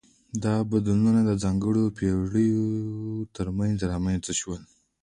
[0.43, 2.65] دا بدلونونه د ځانګړو پیړیو
[3.35, 4.61] ترمنځ رامنځته شول.